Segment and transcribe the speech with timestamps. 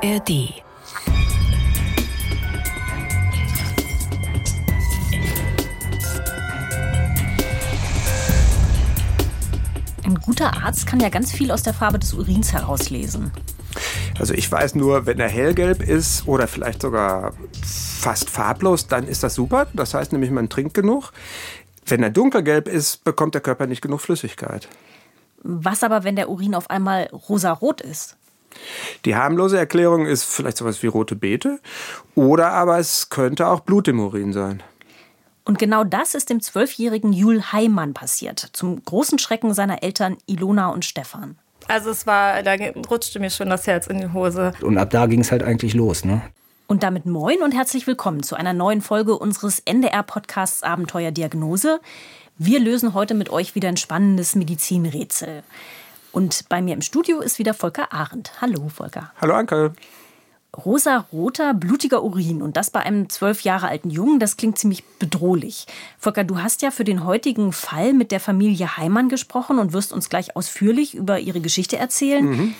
[0.00, 0.62] ARD.
[10.04, 13.32] Ein guter Arzt kann ja ganz viel aus der Farbe des Urins herauslesen.
[14.20, 19.24] Also ich weiß nur, wenn er hellgelb ist oder vielleicht sogar fast farblos, dann ist
[19.24, 19.66] das super.
[19.72, 21.12] Das heißt nämlich, man trinkt genug.
[21.84, 24.68] Wenn er dunkelgelb ist, bekommt der Körper nicht genug Flüssigkeit.
[25.42, 28.16] Was aber, wenn der Urin auf einmal rosarot ist?
[29.04, 31.60] Die harmlose Erklärung ist vielleicht sowas wie rote Beete
[32.14, 34.62] oder aber es könnte auch Blut im Urin sein.
[35.44, 40.68] Und genau das ist dem zwölfjährigen Jul Heimann passiert, zum großen Schrecken seiner Eltern Ilona
[40.68, 41.38] und Stefan.
[41.68, 42.54] Also es war, da
[42.90, 44.52] rutschte mir schon das Herz in die Hose.
[44.60, 46.22] Und ab da ging es halt eigentlich los, ne?
[46.66, 51.80] Und damit moin und herzlich willkommen zu einer neuen Folge unseres NDR-Podcasts Abenteuer Diagnose.
[52.36, 55.42] Wir lösen heute mit euch wieder ein spannendes Medizinrätsel.
[56.12, 58.32] Und bei mir im Studio ist wieder Volker Arendt.
[58.40, 59.12] Hallo, Volker.
[59.20, 59.72] Hallo, Anke.
[60.56, 65.66] Rosa-roter, blutiger Urin und das bei einem zwölf Jahre alten Jungen, das klingt ziemlich bedrohlich.
[65.98, 69.92] Volker, du hast ja für den heutigen Fall mit der Familie Heimann gesprochen und wirst
[69.92, 72.24] uns gleich ausführlich über ihre Geschichte erzählen.
[72.24, 72.54] Mhm.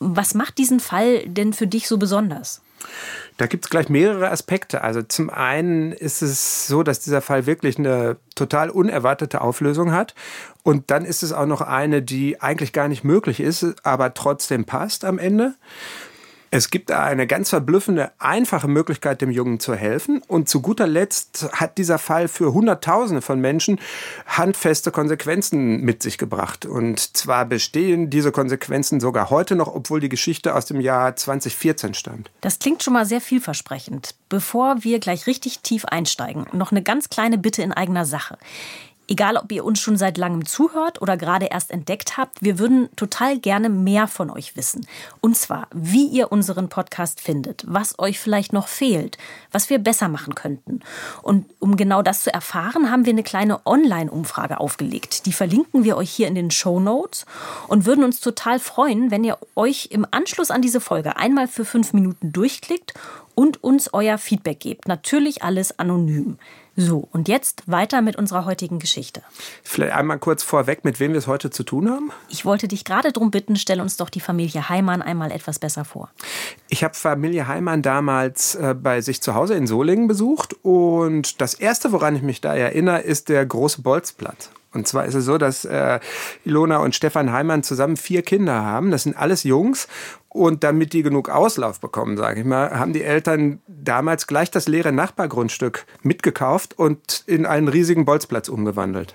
[0.00, 2.60] Was macht diesen Fall denn für dich so besonders?
[3.36, 4.82] Da gibt es gleich mehrere Aspekte.
[4.82, 10.14] Also zum einen ist es so, dass dieser Fall wirklich eine total unerwartete Auflösung hat.
[10.62, 14.64] Und dann ist es auch noch eine, die eigentlich gar nicht möglich ist, aber trotzdem
[14.64, 15.54] passt am Ende.
[16.54, 20.20] Es gibt eine ganz verblüffende, einfache Möglichkeit, dem Jungen zu helfen.
[20.28, 23.80] Und zu guter Letzt hat dieser Fall für Hunderttausende von Menschen
[24.26, 26.66] handfeste Konsequenzen mit sich gebracht.
[26.66, 31.94] Und zwar bestehen diese Konsequenzen sogar heute noch, obwohl die Geschichte aus dem Jahr 2014
[31.94, 32.30] stammt.
[32.42, 34.14] Das klingt schon mal sehr vielversprechend.
[34.28, 38.36] Bevor wir gleich richtig tief einsteigen, noch eine ganz kleine Bitte in eigener Sache.
[39.12, 42.88] Egal, ob ihr uns schon seit langem zuhört oder gerade erst entdeckt habt, wir würden
[42.96, 44.86] total gerne mehr von euch wissen.
[45.20, 49.18] Und zwar, wie ihr unseren Podcast findet, was euch vielleicht noch fehlt,
[49.50, 50.80] was wir besser machen könnten.
[51.20, 55.26] Und um genau das zu erfahren, haben wir eine kleine Online-Umfrage aufgelegt.
[55.26, 57.26] Die verlinken wir euch hier in den Show Notes
[57.68, 61.66] und würden uns total freuen, wenn ihr euch im Anschluss an diese Folge einmal für
[61.66, 62.94] fünf Minuten durchklickt
[63.34, 64.88] und uns euer Feedback gebt.
[64.88, 66.38] Natürlich alles anonym.
[66.74, 69.22] So, und jetzt weiter mit unserer heutigen Geschichte.
[69.62, 72.10] Vielleicht einmal kurz vorweg, mit wem wir es heute zu tun haben?
[72.30, 75.84] Ich wollte dich gerade darum bitten, stell uns doch die Familie Heimann einmal etwas besser
[75.84, 76.10] vor.
[76.68, 81.54] Ich habe Familie Heimann damals äh, bei sich zu Hause in Solingen besucht und das
[81.54, 84.50] Erste, woran ich mich da erinnere, ist der große Bolzplatz.
[84.74, 86.00] Und zwar ist es so, dass äh,
[86.44, 88.90] Ilona und Stefan Heimann zusammen vier Kinder haben.
[88.90, 89.88] Das sind alles Jungs.
[90.28, 94.66] Und damit die genug Auslauf bekommen, sage ich mal, haben die Eltern damals gleich das
[94.66, 99.14] leere Nachbargrundstück mitgekauft und in einen riesigen Bolzplatz umgewandelt.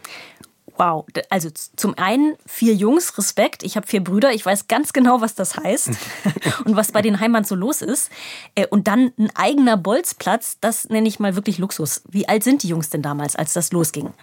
[0.77, 3.63] Wow, also zum einen vier Jungs, Respekt.
[3.63, 5.89] Ich habe vier Brüder, ich weiß ganz genau, was das heißt
[6.65, 8.11] und was bei den Heimanns so los ist.
[8.53, 12.03] Äh, und dann ein eigener Bolzplatz, das nenne ich mal wirklich Luxus.
[12.07, 14.13] Wie alt sind die Jungs denn damals, als das losging?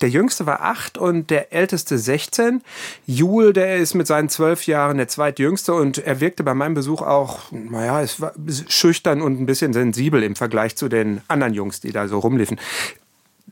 [0.00, 2.62] Der jüngste war acht und der älteste 16.
[3.06, 7.02] Jul, der ist mit seinen zwölf Jahren der zweitjüngste und er wirkte bei meinem Besuch
[7.02, 8.32] auch, naja, es war
[8.68, 12.58] schüchtern und ein bisschen sensibel im Vergleich zu den anderen Jungs, die da so rumliefen.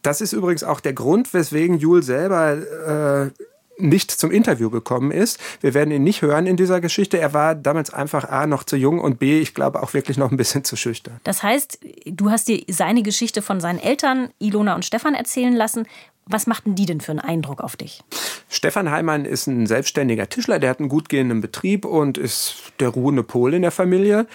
[0.03, 3.45] Das ist übrigens auch der Grund, weswegen Jul selber äh,
[3.79, 5.39] nicht zum Interview gekommen ist.
[5.61, 7.19] Wir werden ihn nicht hören in dieser Geschichte.
[7.19, 10.31] Er war damals einfach A noch zu jung und B, ich glaube auch wirklich noch
[10.31, 11.21] ein bisschen zu schüchtern.
[11.25, 15.87] Das heißt, du hast dir seine Geschichte von seinen Eltern, Ilona und Stefan, erzählen lassen.
[16.27, 18.03] Was machten die denn für einen Eindruck auf dich?
[18.49, 22.89] Stefan Heimann ist ein selbstständiger Tischler, der hat einen gut gehenden Betrieb und ist der
[22.89, 24.27] ruhende Pol in der Familie.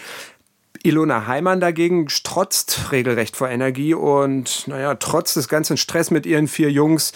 [0.84, 6.48] Ilona Heimann dagegen strotzt regelrecht vor Energie und naja, trotz des ganzen Stress mit ihren
[6.48, 7.12] vier Jungs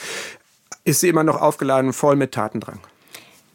[0.84, 2.80] ist sie immer noch aufgeladen, voll mit Tatendrang.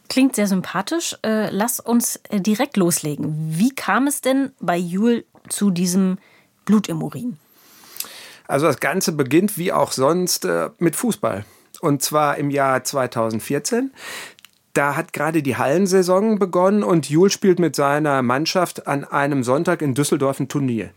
[0.08, 1.16] Klingt sehr sympathisch.
[1.22, 3.34] Äh, lass uns äh, direkt loslegen.
[3.50, 6.18] Wie kam es denn bei Jul zu diesem
[6.64, 7.38] Blut im Urin?
[8.46, 11.44] Also das Ganze beginnt wie auch sonst äh, mit Fußball.
[11.80, 13.92] Und zwar im Jahr 2014
[14.78, 19.82] da hat gerade die Hallensaison begonnen und Jul spielt mit seiner Mannschaft an einem Sonntag
[19.82, 20.90] in Düsseldorf ein Turnier.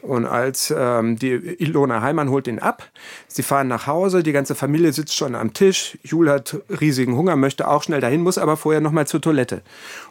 [0.00, 2.84] Und als ähm, die Ilona Heimann holt ihn ab,
[3.28, 5.98] sie fahren nach Hause, die ganze Familie sitzt schon am Tisch.
[6.02, 9.60] Jul hat riesigen Hunger, möchte auch schnell dahin, muss aber vorher noch mal zur Toilette.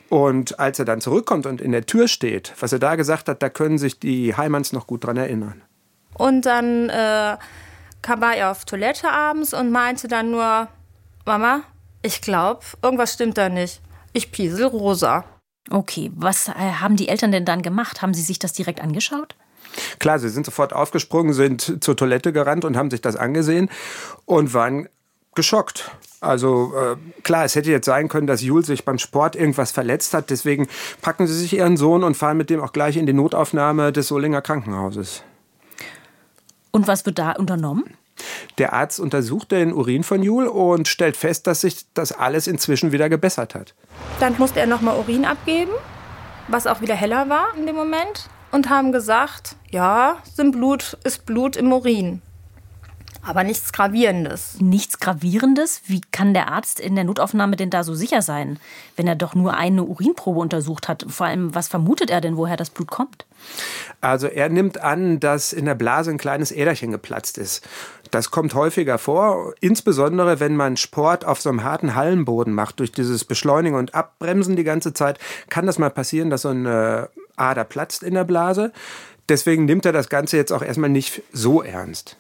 [0.10, 3.42] Und als er dann zurückkommt und in der Tür steht, was er da gesagt hat,
[3.42, 5.64] da können sich die Heimanns noch gut dran erinnern.
[6.14, 7.38] Und dann äh,
[8.04, 10.68] kam er auf Toilette abends und meinte dann nur,
[11.26, 11.64] Mama,
[12.06, 13.82] ich glaube, irgendwas stimmt da nicht.
[14.14, 15.26] Ich piesel rosa.
[15.72, 18.02] Okay, was äh, haben die Eltern denn dann gemacht?
[18.02, 19.36] Haben sie sich das direkt angeschaut?
[20.00, 23.70] Klar, sie sind sofort aufgesprungen, sind zur Toilette gerannt und haben sich das angesehen
[24.26, 24.88] und waren
[25.34, 25.92] geschockt.
[26.22, 30.14] Also äh, klar, es hätte jetzt sein können, dass Jul sich beim Sport irgendwas verletzt
[30.14, 30.30] hat.
[30.30, 30.68] Deswegen
[31.02, 34.08] packen sie sich ihren Sohn und fahren mit dem auch gleich in die Notaufnahme des
[34.08, 35.24] Solinger Krankenhauses.
[36.72, 37.86] Und was wird da unternommen?
[38.58, 42.92] Der Arzt untersucht den Urin von Jul und stellt fest, dass sich das alles inzwischen
[42.92, 43.74] wieder gebessert hat.
[44.20, 45.72] Dann musste er nochmal Urin abgeben,
[46.48, 48.30] was auch wieder heller war in dem Moment.
[48.52, 52.22] Und haben gesagt, ja, sind Blut, ist Blut im Urin.
[53.26, 54.58] Aber nichts Gravierendes.
[54.60, 55.82] Nichts Gravierendes?
[55.88, 58.60] Wie kann der Arzt in der Notaufnahme denn da so sicher sein,
[58.98, 61.06] wenn er doch nur eine Urinprobe untersucht hat?
[61.10, 63.26] Vor allem, was vermutet er denn, woher das Blut kommt?
[64.00, 67.68] Also er nimmt an, dass in der Blase ein kleines Äderchen geplatzt ist.
[68.12, 72.80] Das kommt häufiger vor, insbesondere wenn man Sport auf so einem harten Hallenboden macht.
[72.80, 75.18] Durch dieses Beschleunigen und Abbremsen die ganze Zeit
[75.50, 78.72] kann das mal passieren, dass so eine Ader platzt in der Blase.
[79.30, 82.18] Deswegen nimmt er das Ganze jetzt auch erstmal nicht so ernst.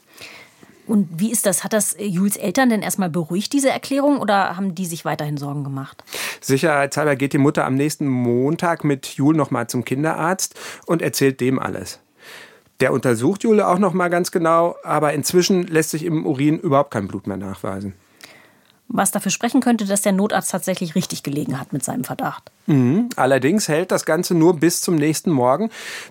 [0.87, 1.63] Und wie ist das?
[1.63, 5.63] Hat das Jules Eltern denn erstmal beruhigt, diese Erklärung, oder haben die sich weiterhin Sorgen
[5.63, 6.03] gemacht?
[6.41, 10.55] Sicherheitshalber geht die Mutter am nächsten Montag mit Jul nochmal zum Kinderarzt
[10.85, 11.99] und erzählt dem alles.
[12.81, 17.07] Der untersucht Jule auch nochmal ganz genau, aber inzwischen lässt sich im Urin überhaupt kein
[17.07, 17.93] Blut mehr nachweisen
[18.87, 22.51] was dafür sprechen könnte, dass der Notarzt tatsächlich richtig gelegen hat mit seinem Verdacht.
[22.67, 23.09] Mhm.
[23.15, 25.69] Allerdings hält das Ganze nur bis zum nächsten Morgen,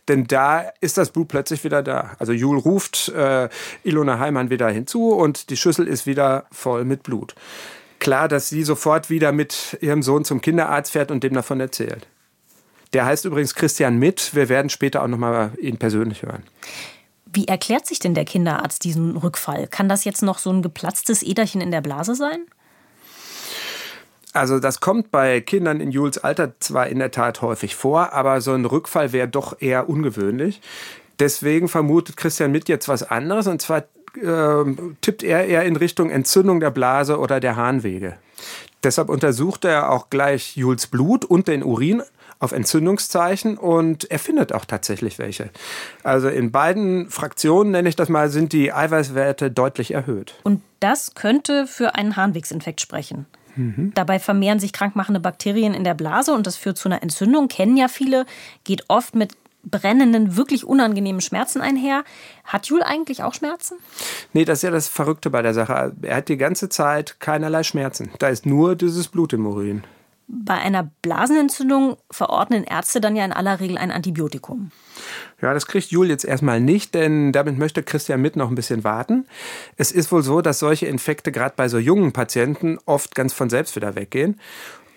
[0.09, 2.13] denn da ist das Blut plötzlich wieder da.
[2.19, 3.49] Also Jul ruft äh,
[3.85, 7.35] Ilona Heimann wieder hinzu und die Schüssel ist wieder voll mit Blut.
[8.01, 12.07] Klar, dass sie sofort wieder mit ihrem Sohn zum Kinderarzt fährt und dem davon erzählt.
[12.93, 14.35] Der heißt übrigens Christian Mitt.
[14.35, 16.43] Wir werden später auch noch mal ihn persönlich hören.
[17.27, 19.67] Wie erklärt sich denn der Kinderarzt diesen Rückfall?
[19.67, 22.47] Kann das jetzt noch so ein geplatztes Äderchen in der Blase sein?
[24.35, 28.41] Also das kommt bei Kindern in Jules Alter zwar in der Tat häufig vor, aber
[28.41, 30.61] so ein Rückfall wäre doch eher ungewöhnlich.
[31.21, 33.85] Deswegen vermutet Christian Mitt jetzt was anderes und zwar
[34.21, 34.65] äh,
[35.01, 38.17] tippt er eher in Richtung Entzündung der Blase oder der Harnwege.
[38.83, 42.03] Deshalb untersucht er auch gleich Jules Blut und den Urin
[42.41, 45.51] auf Entzündungszeichen und er findet auch tatsächlich welche.
[46.03, 50.35] Also in beiden Fraktionen, nenne ich das mal, sind die Eiweißwerte deutlich erhöht.
[50.43, 53.27] Und das könnte für einen Harnwegsinfekt sprechen.
[53.57, 53.93] Mhm.
[53.95, 57.49] Dabei vermehren sich krankmachende Bakterien in der Blase und das führt zu einer Entzündung.
[57.49, 58.27] Kennen ja viele,
[58.65, 59.33] geht oft mit
[59.65, 62.05] brennenden, wirklich unangenehmen Schmerzen einher.
[62.45, 63.77] Hat Jul eigentlich auch Schmerzen?
[64.33, 65.95] Nee, das ist ja das Verrückte bei der Sache.
[66.03, 68.11] Er hat die ganze Zeit keinerlei Schmerzen.
[68.19, 69.83] Da ist nur dieses Blut im Urin.
[70.27, 74.71] Bei einer Blasenentzündung verordnen Ärzte dann ja in aller Regel ein Antibiotikum.
[75.43, 78.85] Ja, das kriegt Jul jetzt erstmal nicht, denn damit möchte Christian mit noch ein bisschen
[78.85, 79.27] warten.
[79.77, 83.51] Es ist wohl so, dass solche Infekte gerade bei so jungen Patienten oft ganz von
[83.51, 84.41] selbst wieder weggehen.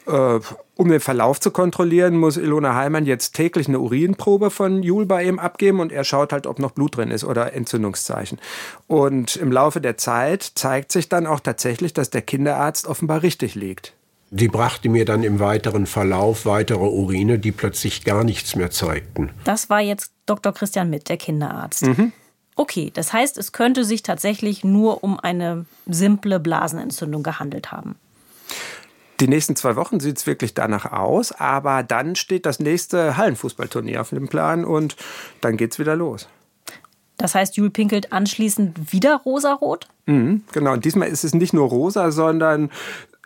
[0.08, 0.40] Äh,
[0.76, 5.24] um den Verlauf zu kontrollieren, muss Ilona Heimann jetzt täglich eine Urinprobe von Jul bei
[5.26, 8.40] ihm abgeben und er schaut halt, ob noch Blut drin ist oder Entzündungszeichen.
[8.88, 13.56] Und im Laufe der Zeit zeigt sich dann auch tatsächlich, dass der Kinderarzt offenbar richtig
[13.56, 13.97] liegt.
[14.30, 19.30] Die brachte mir dann im weiteren Verlauf weitere Urine, die plötzlich gar nichts mehr zeigten.
[19.46, 20.54] Das war jetzt Dr.
[20.54, 21.86] Christian Mitt, der Kinderarzt.
[21.86, 22.12] Mhm.
[22.56, 27.96] Okay, das heißt, es könnte sich tatsächlich nur um eine simple Blasenentzündung gehandelt haben.
[29.20, 34.02] Die nächsten zwei Wochen sieht es wirklich danach aus, aber dann steht das nächste Hallenfußballturnier
[34.02, 34.96] auf dem Plan und
[35.42, 36.28] dann geht's wieder los.
[37.18, 39.88] Das heißt, Jul pinkelt anschließend wieder rosarot?
[40.06, 42.70] Mhm, genau, und diesmal ist es nicht nur rosa, sondern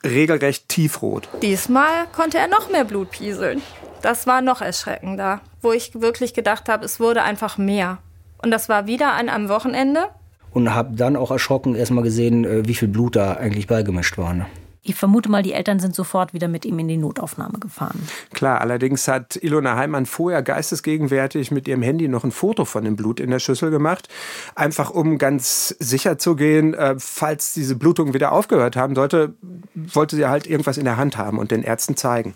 [0.03, 1.27] regelrecht tiefrot.
[1.41, 3.61] Diesmal konnte er noch mehr Blut pieseln.
[4.01, 7.99] Das war noch erschreckender, wo ich wirklich gedacht habe, es wurde einfach mehr.
[8.41, 10.05] Und das war wieder an einem Wochenende.
[10.53, 14.47] Und habe dann auch erschrocken erstmal gesehen, äh, wie viel Blut da eigentlich beigemischt war.
[14.83, 18.01] Ich vermute mal, die Eltern sind sofort wieder mit ihm in die Notaufnahme gefahren.
[18.33, 22.95] Klar, allerdings hat Ilona Heimann vorher geistesgegenwärtig mit ihrem Handy noch ein Foto von dem
[22.95, 24.09] Blut in der Schüssel gemacht.
[24.55, 29.35] Einfach um ganz sicher zu gehen, äh, falls diese Blutung wieder aufgehört haben sollte,
[29.75, 32.33] wollte sie halt irgendwas in der Hand haben und den Ärzten zeigen.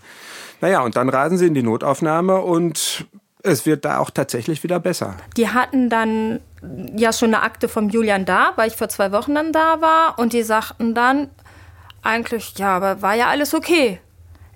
[0.61, 3.07] Naja, und dann rasen sie in die Notaufnahme und
[3.41, 5.15] es wird da auch tatsächlich wieder besser.
[5.35, 6.41] Die hatten dann
[6.95, 10.19] ja schon eine Akte vom Julian da, weil ich vor zwei Wochen dann da war.
[10.19, 11.29] Und die sagten dann,
[12.05, 13.99] eigentlich, ja, aber war ja alles okay.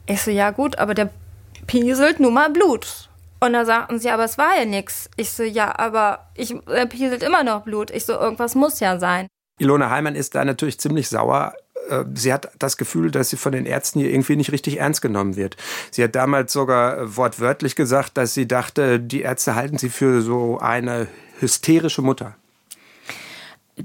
[0.05, 1.09] Ich so, ja gut, aber der
[1.67, 3.09] pieselt nun mal Blut.
[3.39, 5.09] Und da sagten sie, aber es war ja nichts.
[5.15, 7.91] Ich so, ja, aber ich, er pieselt immer noch Blut.
[7.91, 9.27] Ich so, irgendwas muss ja sein.
[9.59, 11.53] Ilona Heimann ist da natürlich ziemlich sauer.
[11.89, 15.01] Äh, sie hat das Gefühl, dass sie von den Ärzten hier irgendwie nicht richtig ernst
[15.01, 15.57] genommen wird.
[15.91, 20.59] Sie hat damals sogar wortwörtlich gesagt, dass sie dachte, die Ärzte halten sie für so
[20.59, 21.07] eine
[21.39, 22.35] hysterische Mutter.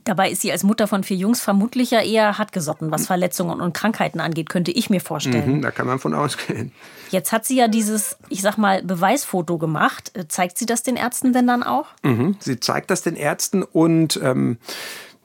[0.02, 3.72] Dabei ist sie als Mutter von vier Jungs vermutlich ja eher hartgesotten, was Verletzungen und
[3.72, 5.58] Krankheiten angeht, könnte ich mir vorstellen.
[5.58, 6.72] Mhm, da kann man von ausgehen.
[7.10, 10.12] Jetzt hat sie ja dieses, ich sag mal, Beweisfoto gemacht.
[10.28, 11.86] Zeigt sie das den Ärzten denn dann auch?
[12.02, 14.58] Mhm, sie zeigt das den Ärzten und ähm,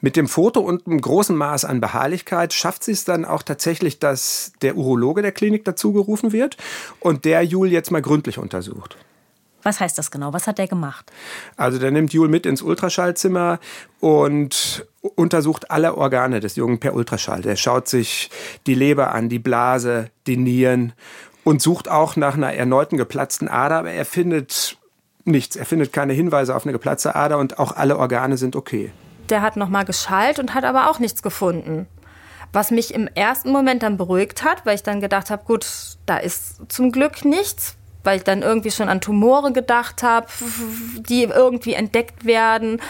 [0.01, 3.99] Mit dem Foto und einem großen Maß an Beharrlichkeit schafft sie es dann auch tatsächlich,
[3.99, 6.55] dass der Urologe der Klinik dazugerufen wird
[7.01, 8.95] und der Jul jetzt mal gründlich untersucht.
[9.63, 10.33] Was heißt das genau?
[10.33, 11.11] Was hat der gemacht?
[11.57, 13.59] Also der nimmt Jul mit ins Ultraschallzimmer
[13.99, 17.41] und untersucht alle Organe des Jungen per Ultraschall.
[17.41, 18.29] Der schaut sich
[18.67, 20.93] die Leber an, die Blase, die Nieren
[21.43, 24.77] und sucht auch nach einer erneuten geplatzten Ader, aber er findet
[25.25, 25.55] nichts.
[25.55, 28.91] Er findet keine Hinweise auf eine geplatzte Ader und auch alle Organe sind okay.
[29.29, 31.87] Der hat nochmal geschallt und hat aber auch nichts gefunden.
[32.51, 35.67] Was mich im ersten Moment dann beruhigt hat, weil ich dann gedacht habe, gut,
[36.07, 40.27] da ist zum Glück nichts, weil ich dann irgendwie schon an Tumore gedacht habe,
[40.97, 42.81] die irgendwie entdeckt werden.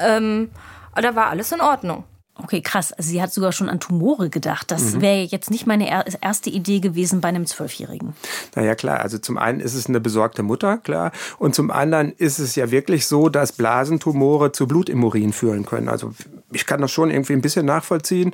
[0.00, 0.50] Ähm,
[0.94, 2.04] da war alles in Ordnung.
[2.40, 2.92] Okay, krass.
[2.92, 4.70] Also sie hat sogar schon an Tumore gedacht.
[4.70, 5.00] Das mhm.
[5.00, 5.88] wäre jetzt nicht meine
[6.20, 8.14] erste Idee gewesen bei einem Zwölfjährigen.
[8.54, 9.00] Naja, klar.
[9.00, 11.10] Also zum einen ist es eine besorgte Mutter, klar.
[11.38, 15.66] Und zum anderen ist es ja wirklich so, dass Blasentumore zu Blut im Urin führen
[15.66, 15.88] können.
[15.88, 16.12] Also
[16.52, 18.32] ich kann das schon irgendwie ein bisschen nachvollziehen.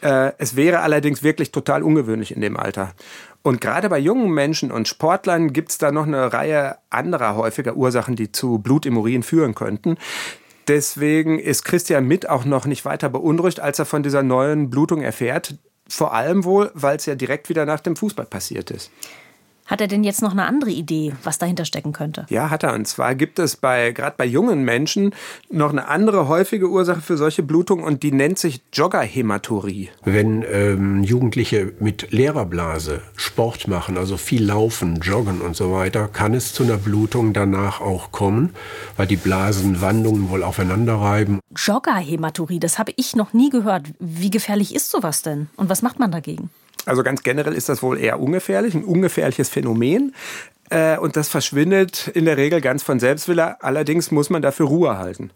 [0.00, 2.94] Äh, es wäre allerdings wirklich total ungewöhnlich in dem Alter.
[3.42, 7.76] Und gerade bei jungen Menschen und Sportlern gibt es da noch eine Reihe anderer häufiger
[7.76, 9.96] Ursachen, die zu Blut im Urin führen könnten.
[10.68, 15.02] Deswegen ist Christian Mitt auch noch nicht weiter beunruhigt, als er von dieser neuen Blutung
[15.02, 15.56] erfährt.
[15.88, 18.90] Vor allem wohl, weil es ja direkt wieder nach dem Fußball passiert ist.
[19.72, 22.26] Hat er denn jetzt noch eine andere Idee, was dahinter stecken könnte?
[22.28, 22.74] Ja, hat er.
[22.74, 25.14] Und zwar gibt es bei, gerade bei jungen Menschen,
[25.48, 29.88] noch eine andere häufige Ursache für solche Blutungen und die nennt sich Joggerhämaturie.
[30.04, 36.34] Wenn ähm, Jugendliche mit Lehrerblase Sport machen, also viel laufen, joggen und so weiter, kann
[36.34, 38.50] es zu einer Blutung danach auch kommen,
[38.98, 41.40] weil die Blasenwandungen wohl aufeinander reiben.
[41.56, 43.86] Joggerhämaturie, das habe ich noch nie gehört.
[43.98, 45.48] Wie gefährlich ist sowas denn?
[45.56, 46.50] Und was macht man dagegen?
[46.86, 50.14] Also ganz generell ist das wohl eher ungefährlich, ein ungefährliches Phänomen.
[50.70, 53.62] Äh, und das verschwindet in der Regel ganz von Selbstwille.
[53.62, 55.30] Allerdings muss man dafür Ruhe halten.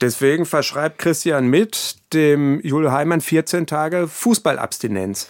[0.00, 5.28] Deswegen verschreibt Christian mit dem Jule Heimann 14 Tage Fußballabstinenz.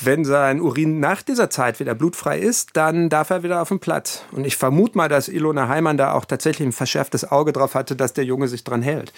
[0.00, 3.78] Wenn sein Urin nach dieser Zeit wieder blutfrei ist, dann darf er wieder auf den
[3.78, 4.24] Platz.
[4.32, 7.96] Und ich vermute mal, dass Ilona Heimann da auch tatsächlich ein verschärftes Auge drauf hatte,
[7.96, 9.12] dass der Junge sich dran hält.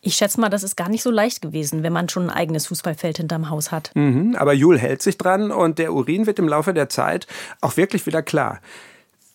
[0.00, 2.68] Ich schätze mal, das ist gar nicht so leicht gewesen, wenn man schon ein eigenes
[2.68, 3.90] Fußballfeld hinterm Haus hat.
[3.94, 7.26] Mhm, aber Jul hält sich dran und der Urin wird im Laufe der Zeit
[7.60, 8.60] auch wirklich wieder klar.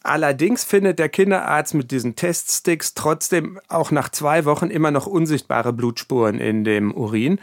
[0.04, 5.72] Allerdings findet der Kinderarzt mit diesen Teststicks trotzdem auch nach zwei Wochen immer noch unsichtbare
[5.72, 7.40] Blutspuren in dem Urin.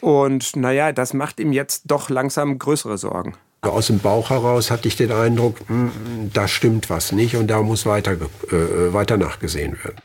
[0.00, 3.34] Und naja, das macht ihm jetzt doch langsam größere Sorgen.
[3.62, 5.90] Aus dem Bauch heraus hatte ich den Eindruck, hm,
[6.32, 9.96] da stimmt was nicht und da muss weiter, äh, weiter nachgesehen werden.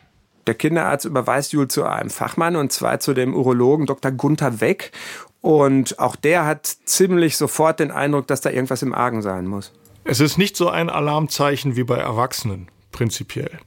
[0.49, 4.09] Der Kinderarzt überweist Jul zu einem Fachmann und zwar zu dem Urologen Dr.
[4.09, 4.91] Gunther Weck.
[5.41, 9.71] Und auch der hat ziemlich sofort den Eindruck, dass da irgendwas im Argen sein muss.
[10.05, 13.59] Es ist nicht so ein Alarmzeichen wie bei Erwachsenen, prinzipiell.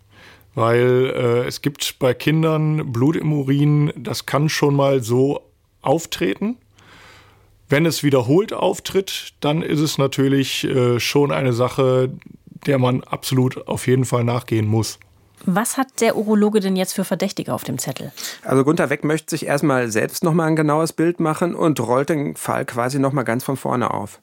[0.57, 5.41] Weil äh, es gibt bei Kindern Blut im Urin, das kann schon mal so
[5.83, 6.57] auftreten.
[7.69, 12.11] Wenn es wiederholt auftritt, dann ist es natürlich äh, schon eine Sache,
[12.67, 14.99] der man absolut auf jeden Fall nachgehen muss.
[15.45, 18.13] Was hat der Urologe denn jetzt für Verdächtige auf dem Zettel?
[18.45, 22.37] Also Gunther Weck möchte sich erstmal selbst nochmal ein genaues Bild machen und rollt den
[22.37, 24.21] Fall quasi nochmal ganz von vorne auf.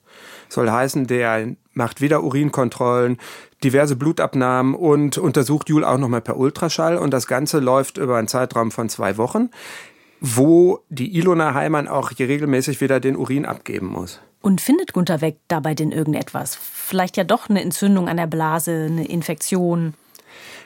[0.47, 3.17] Soll heißen, der macht wieder Urinkontrollen,
[3.63, 8.27] diverse Blutabnahmen und untersucht Jul auch nochmal per Ultraschall und das Ganze läuft über einen
[8.27, 9.49] Zeitraum von zwei Wochen,
[10.21, 14.19] wo die Ilona Heimann auch hier regelmäßig wieder den Urin abgeben muss.
[14.41, 16.55] Und findet Gunther Weck dabei denn irgendetwas?
[16.55, 19.95] Vielleicht ja doch eine Entzündung an der Blase, eine Infektion?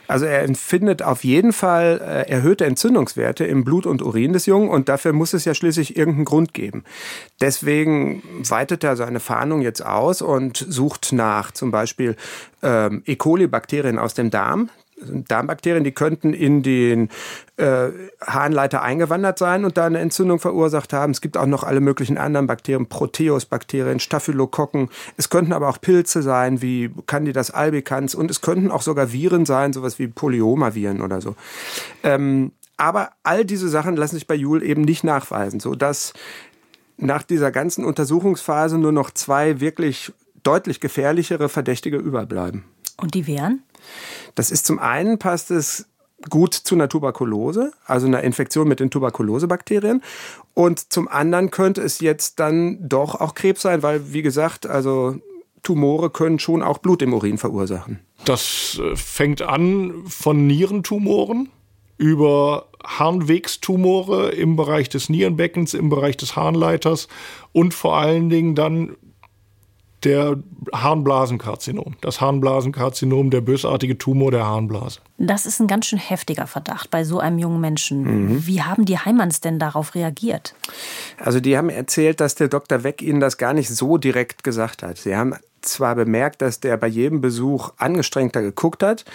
[0.07, 4.69] Also er empfindet auf jeden Fall äh, erhöhte Entzündungswerte im Blut und Urin des Jungen
[4.69, 6.83] und dafür muss es ja schließlich irgendeinen Grund geben.
[7.41, 12.15] Deswegen weitet er seine Fahndung jetzt aus und sucht nach zum Beispiel
[12.62, 13.15] ähm, E.
[13.15, 14.69] coli-Bakterien aus dem Darm.
[15.27, 17.10] Darmbakterien, die könnten in den
[17.57, 17.89] äh,
[18.22, 21.12] Harnleiter eingewandert sein und da eine Entzündung verursacht haben.
[21.12, 24.89] Es gibt auch noch alle möglichen anderen Bakterien, Proteusbakterien, Staphylokokken.
[25.17, 29.45] Es könnten aber auch Pilze sein, wie Candida albicans und es könnten auch sogar Viren
[29.45, 31.36] sein, sowas wie Polyomaviren oder so.
[32.03, 36.13] Ähm, aber all diese Sachen lassen sich bei Jule eben nicht nachweisen, sodass
[36.98, 40.12] nach dieser ganzen Untersuchungsphase nur noch zwei wirklich
[40.43, 42.63] deutlich gefährlichere Verdächtige überbleiben.
[42.98, 43.63] Und die wären?
[44.35, 45.87] Das ist zum einen passt es
[46.29, 50.01] gut zu einer Tuberkulose, also einer Infektion mit den Tuberkulosebakterien.
[50.53, 55.15] Und zum anderen könnte es jetzt dann doch auch Krebs sein, weil, wie gesagt, also
[55.63, 57.99] Tumore können schon auch Blut im Urin verursachen.
[58.25, 61.49] Das äh, fängt an von Nierentumoren
[61.97, 67.07] über Harnwegstumore im Bereich des Nierenbeckens, im Bereich des Harnleiters
[67.53, 68.95] und vor allen Dingen dann
[70.03, 70.38] der
[70.74, 71.95] Harnblasenkarzinom.
[72.01, 75.00] Das Harnblasenkarzinom, der bösartige Tumor der Harnblase.
[75.17, 78.03] Das ist ein ganz schön heftiger Verdacht bei so einem jungen Menschen.
[78.03, 78.48] Mhm.
[78.48, 80.55] Wie haben die Heimanns denn darauf reagiert?
[81.17, 82.83] Also die haben erzählt, dass der Dr.
[82.83, 84.98] Weck ihnen das gar nicht so direkt gesagt hat.
[84.98, 89.05] Sie haben zwar bemerkt, dass der bei jedem Besuch angestrengter geguckt hat,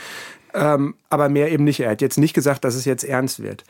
[0.54, 1.80] ähm, aber mehr eben nicht.
[1.80, 3.64] Er hat jetzt nicht gesagt, dass es jetzt ernst wird.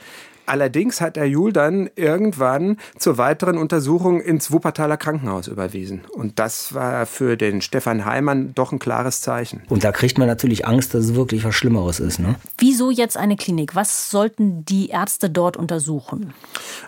[0.49, 6.03] Allerdings hat er Jul dann irgendwann zur weiteren Untersuchung ins Wuppertaler Krankenhaus überwiesen.
[6.13, 9.63] Und das war für den Stefan Heimann doch ein klares Zeichen.
[9.69, 12.19] Und da kriegt man natürlich Angst, dass es wirklich was Schlimmeres ist.
[12.19, 12.37] Ne?
[12.57, 13.75] Wieso jetzt eine Klinik?
[13.75, 16.33] Was sollten die Ärzte dort untersuchen?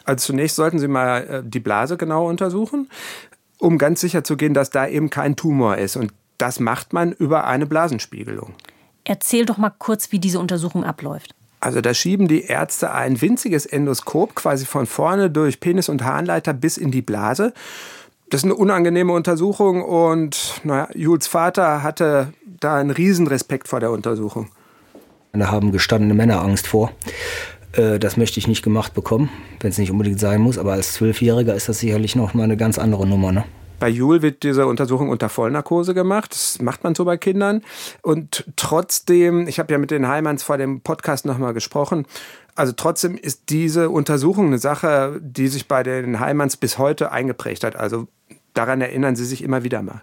[0.04, 2.88] Also zunächst sollten sie mal äh, die Blase genau untersuchen,
[3.58, 5.96] um ganz sicher zu gehen, dass da eben kein Tumor ist.
[5.96, 8.54] Und das macht man über eine Blasenspiegelung.
[9.04, 11.34] Erzähl doch mal kurz, wie diese Untersuchung abläuft.
[11.60, 16.54] Also da schieben die Ärzte ein winziges Endoskop quasi von vorne durch Penis und Harnleiter
[16.54, 17.52] bis in die Blase.
[18.30, 23.80] Das ist eine unangenehme Untersuchung und naja, Jules Vater hatte da einen riesen Respekt vor
[23.80, 24.48] der Untersuchung.
[25.32, 26.92] Da haben gestandene Männer Angst vor.
[27.72, 29.28] Äh, das möchte ich nicht gemacht bekommen,
[29.60, 30.58] wenn es nicht unbedingt sein muss.
[30.58, 33.32] Aber als Zwölfjähriger ist das sicherlich noch mal eine ganz andere Nummer.
[33.32, 33.44] Ne?
[33.80, 36.32] Bei Jule wird diese Untersuchung unter Vollnarkose gemacht.
[36.32, 37.62] Das macht man so bei Kindern.
[38.02, 42.06] Und trotzdem, ich habe ja mit den Heimanns vor dem Podcast nochmal gesprochen,
[42.54, 47.64] also trotzdem ist diese Untersuchung eine Sache, die sich bei den Heimanns bis heute eingeprägt
[47.64, 47.74] hat.
[47.74, 48.06] Also
[48.52, 50.02] daran erinnern sie sich immer wieder mal.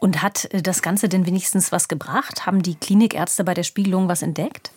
[0.00, 2.44] Und hat das Ganze denn wenigstens was gebracht?
[2.44, 4.72] Haben die Klinikärzte bei der Spiegelung was entdeckt?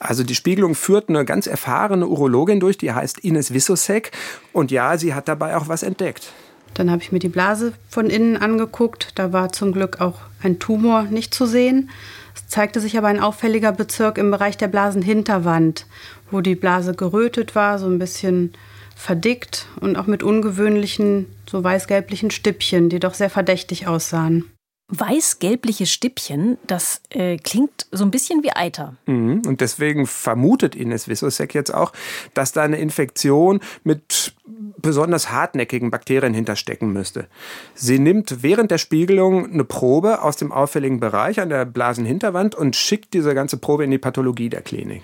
[0.00, 4.10] Also die Spiegelung führt eine ganz erfahrene Urologin durch, die heißt Ines Wissosek.
[4.52, 6.32] Und ja, sie hat dabei auch was entdeckt.
[6.74, 9.10] Dann habe ich mir die Blase von innen angeguckt.
[9.16, 11.90] Da war zum Glück auch ein Tumor nicht zu sehen.
[12.34, 15.86] Es zeigte sich aber ein auffälliger Bezirk im Bereich der Blasenhinterwand,
[16.30, 18.52] wo die Blase gerötet war, so ein bisschen
[18.94, 24.44] verdickt und auch mit ungewöhnlichen, so weiß-gelblichen Stippchen, die doch sehr verdächtig aussahen.
[24.90, 28.96] Weiß-gelbliche Stippchen, das äh, klingt so ein bisschen wie Eiter.
[29.04, 29.42] Mhm.
[29.46, 31.92] Und deswegen vermutet Ines Wissosek jetzt auch,
[32.32, 34.32] dass da eine Infektion mit
[34.78, 37.26] besonders hartnäckigen Bakterien hinterstecken müsste.
[37.74, 42.74] Sie nimmt während der Spiegelung eine Probe aus dem auffälligen Bereich an der Blasenhinterwand und
[42.74, 45.02] schickt diese ganze Probe in die Pathologie der Klinik.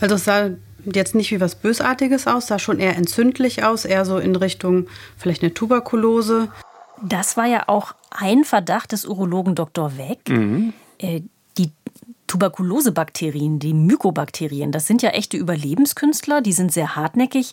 [0.00, 0.50] Also es sah
[0.84, 4.88] jetzt nicht wie was Bösartiges aus, sah schon eher entzündlich aus, eher so in Richtung
[5.16, 6.48] vielleicht eine Tuberkulose.
[7.02, 9.96] Das war ja auch ein Verdacht des Urologen Dr.
[9.98, 10.28] Weck.
[10.28, 10.72] Mhm.
[10.98, 11.22] Äh,
[11.58, 11.70] die
[12.26, 17.52] Tuberkulosebakterien, die Mykobakterien, das sind ja echte Überlebenskünstler, die sind sehr hartnäckig.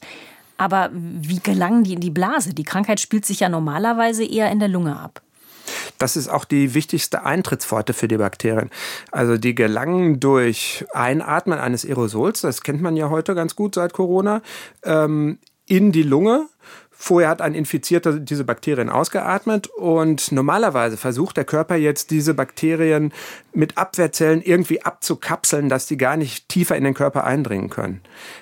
[0.57, 2.53] Aber wie gelangen die in die Blase?
[2.53, 5.21] Die Krankheit spielt sich ja normalerweise eher in der Lunge ab.
[5.97, 8.69] Das ist auch die wichtigste Eintrittspforte für die Bakterien.
[9.11, 13.93] Also die gelangen durch Einatmen eines Aerosols, das kennt man ja heute ganz gut seit
[13.93, 14.41] Corona,
[14.83, 16.47] ähm, in die Lunge
[17.01, 23.13] Vorher hat ein Infizierter diese Bakterien ausgeatmet und normalerweise versucht der Körper jetzt diese Bakterien
[23.53, 28.01] mit Abwehrzellen irgendwie abzukapseln, dass die gar nicht tiefer in den Körper eindringen können.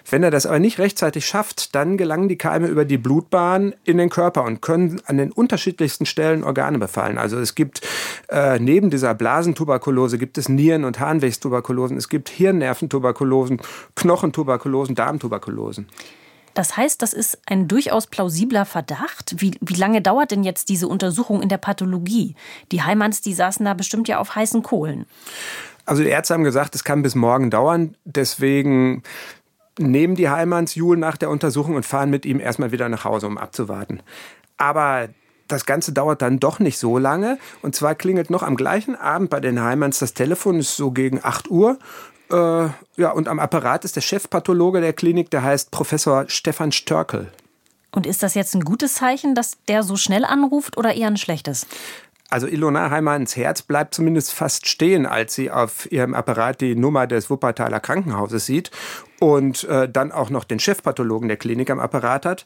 [0.09, 3.99] Wenn er das aber nicht rechtzeitig schafft, dann gelangen die Keime über die Blutbahn in
[3.99, 7.19] den Körper und können an den unterschiedlichsten Stellen Organe befallen.
[7.19, 7.87] Also es gibt
[8.27, 13.61] äh, neben dieser Blasentuberkulose gibt es Nieren- und Harnwegstuberkulosen, es gibt Hirnnerventuberkulosen,
[13.93, 15.87] Knochentuberkulosen, Darmtuberkulosen.
[16.57, 19.35] Das heißt, das ist ein durchaus plausibler Verdacht.
[19.37, 22.33] Wie, wie lange dauert denn jetzt diese Untersuchung in der Pathologie?
[22.71, 25.05] Die Heimanns, die saßen da bestimmt ja auf heißen Kohlen.
[25.85, 27.93] Also die Ärzte haben gesagt, es kann bis morgen dauern.
[28.05, 29.03] Deswegen
[29.77, 33.27] nehmen die Heimanns Jul nach der Untersuchung und fahren mit ihm erstmal wieder nach Hause,
[33.27, 34.01] um abzuwarten.
[34.57, 35.09] Aber
[35.47, 37.37] das Ganze dauert dann doch nicht so lange.
[37.61, 41.19] Und zwar klingelt noch am gleichen Abend bei den Heimanns das Telefon, ist so gegen
[41.21, 41.77] 8 Uhr.
[42.31, 47.31] Äh, ja, und am Apparat ist der Chefpathologe der Klinik, der heißt Professor Stefan Störkel.
[47.91, 51.17] Und ist das jetzt ein gutes Zeichen, dass der so schnell anruft oder eher ein
[51.17, 51.65] schlechtes?
[52.29, 57.07] Also Ilona Heimanns Herz bleibt zumindest fast stehen, als sie auf ihrem Apparat die Nummer
[57.07, 58.69] des Wuppertaler Krankenhauses sieht
[59.19, 62.45] und äh, dann auch noch den Chefpathologen der Klinik am Apparat hat.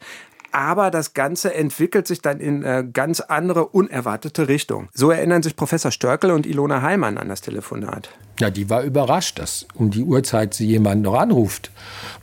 [0.52, 4.90] Aber das Ganze entwickelt sich dann in eine ganz andere, unerwartete Richtung.
[4.94, 8.10] So erinnern sich Professor Störkel und Ilona Heimann an das Telefonat.
[8.40, 11.72] Ja, die war überrascht, dass um die Uhrzeit sie jemanden noch anruft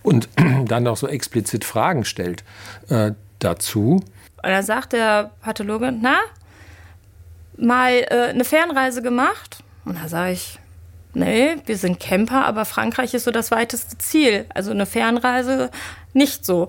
[0.02, 0.28] und
[0.66, 2.44] dann noch so explizit Fragen stellt
[2.88, 4.02] äh, dazu.
[4.42, 6.18] Und da sagt der Pathologe, na,
[7.56, 9.62] mal äh, eine Fernreise gemacht?
[9.84, 10.58] Und da sage ich,
[11.14, 14.46] nee, wir sind Camper, aber Frankreich ist so das weiteste Ziel.
[14.54, 15.70] Also eine Fernreise
[16.12, 16.68] nicht so.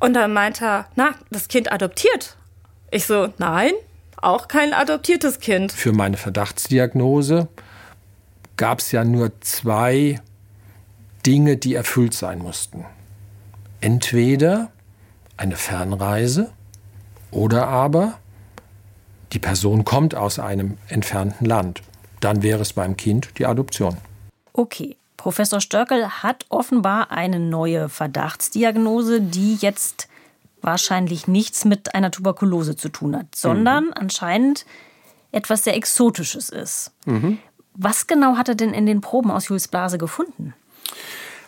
[0.00, 2.36] Und dann meint er, na, das Kind adoptiert.
[2.90, 3.72] Ich so, nein,
[4.16, 5.70] auch kein adoptiertes Kind.
[5.72, 7.48] Für meine Verdachtsdiagnose
[8.56, 10.20] gab es ja nur zwei
[11.24, 12.84] Dinge, die erfüllt sein mussten.
[13.80, 14.70] Entweder
[15.36, 16.50] eine Fernreise
[17.30, 18.18] oder aber
[19.32, 21.82] die Person kommt aus einem entfernten Land.
[22.20, 23.96] Dann wäre es beim Kind die Adoption.
[24.52, 24.96] Okay.
[25.20, 30.08] Professor Störkel hat offenbar eine neue Verdachtsdiagnose, die jetzt
[30.62, 33.92] wahrscheinlich nichts mit einer Tuberkulose zu tun hat, sondern mhm.
[33.96, 34.64] anscheinend
[35.30, 36.92] etwas sehr Exotisches ist.
[37.04, 37.36] Mhm.
[37.74, 40.54] Was genau hat er denn in den Proben aus Jules Blase gefunden?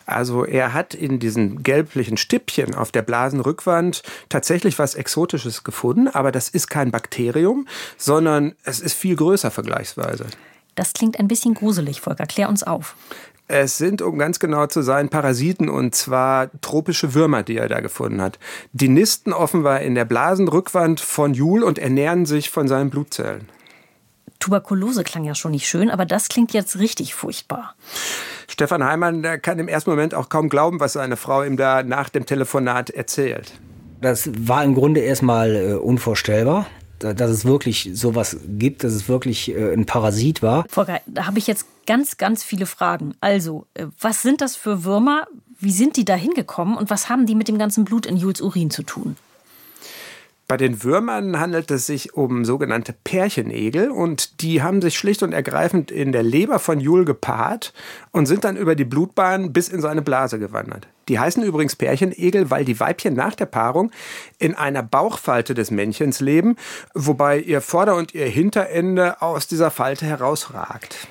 [0.05, 6.31] Also er hat in diesen gelblichen Stippchen auf der Blasenrückwand tatsächlich was Exotisches gefunden, aber
[6.31, 10.27] das ist kein Bakterium, sondern es ist viel größer vergleichsweise.
[10.75, 12.27] Das klingt ein bisschen gruselig, Volker.
[12.27, 12.97] Klär uns auf.
[13.49, 17.81] Es sind, um ganz genau zu sein, Parasiten und zwar tropische Würmer, die er da
[17.81, 18.39] gefunden hat.
[18.73, 23.49] Die nisten offenbar in der Blasenrückwand von Jul und ernähren sich von seinen Blutzellen.
[24.39, 27.75] Tuberkulose klang ja schon nicht schön, aber das klingt jetzt richtig furchtbar.
[28.49, 31.83] Stefan Heimann der kann im ersten Moment auch kaum glauben, was seine Frau ihm da
[31.83, 33.53] nach dem Telefonat erzählt.
[34.01, 36.67] Das war im Grunde erstmal äh, unvorstellbar
[37.03, 40.65] dass es wirklich sowas gibt, dass es wirklich äh, ein Parasit war.
[40.69, 43.15] Volker, da habe ich jetzt ganz, ganz viele Fragen.
[43.21, 45.27] Also, äh, was sind das für Würmer?
[45.59, 48.41] Wie sind die da hingekommen und was haben die mit dem ganzen Blut in Jules
[48.41, 49.17] Urin zu tun?
[50.53, 55.33] Bei den Würmern handelt es sich um sogenannte Pärchenegel und die haben sich schlicht und
[55.33, 57.73] ergreifend in der Leber von Jul gepaart
[58.11, 60.89] und sind dann über die Blutbahn bis in seine Blase gewandert.
[61.09, 63.93] Die heißen übrigens Pärchenegel, weil die Weibchen nach der Paarung
[64.39, 66.57] in einer Bauchfalte des Männchens leben,
[66.93, 71.09] wobei ihr Vorder- und ihr Hinterende aus dieser Falte herausragt.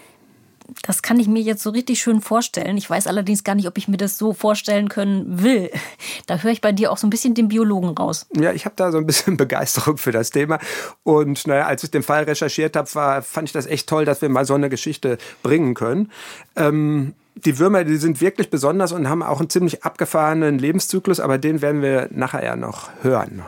[0.84, 2.78] Das kann ich mir jetzt so richtig schön vorstellen.
[2.78, 5.70] Ich weiß allerdings gar nicht, ob ich mir das so vorstellen können will.
[6.28, 8.28] Da höre ich bei dir auch so ein bisschen den Biologen raus.
[8.34, 10.60] Ja, ich habe da so ein bisschen Begeisterung für das Thema.
[11.04, 12.88] Und naja, als ich den Fall recherchiert habe,
[13.22, 16.12] fand ich das echt toll, dass wir mal so eine Geschichte bringen können.
[16.56, 21.38] Ähm, die Würmer, die sind wirklich besonders und haben auch einen ziemlich abgefahrenen Lebenszyklus, aber
[21.38, 23.42] den werden wir nachher ja noch hören.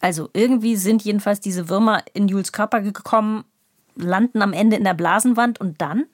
[0.00, 3.44] Also irgendwie sind jedenfalls diese Würmer in Jules Körper gekommen,
[3.96, 6.04] landen am Ende in der Blasenwand und dann?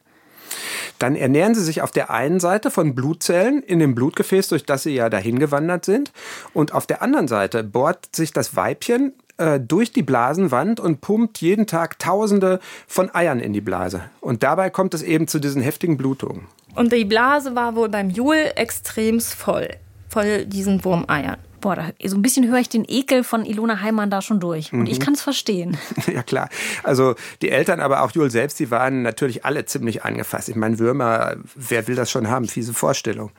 [0.99, 4.83] Dann ernähren sie sich auf der einen Seite von Blutzellen in dem Blutgefäß, durch das
[4.83, 6.13] sie ja dahin gewandert sind.
[6.53, 11.39] Und auf der anderen Seite bohrt sich das Weibchen äh, durch die Blasenwand und pumpt
[11.41, 14.03] jeden Tag Tausende von Eiern in die Blase.
[14.21, 16.47] Und dabei kommt es eben zu diesen heftigen Blutungen.
[16.75, 19.69] Und die Blase war wohl beim Jul extrem voll,
[20.09, 21.39] voll diesen Wurmeiern.
[21.61, 24.73] Boah, da, so ein bisschen höre ich den Ekel von Ilona Heimann da schon durch.
[24.73, 24.87] Und mhm.
[24.87, 25.77] ich kann es verstehen.
[26.11, 26.49] Ja, klar.
[26.83, 30.49] Also die Eltern, aber auch Jul selbst, die waren natürlich alle ziemlich angefasst.
[30.49, 32.49] Ich meine, Würmer, wer will das schon haben?
[32.49, 33.31] Fiese Vorstellung.